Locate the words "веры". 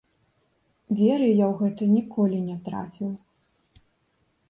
1.01-1.27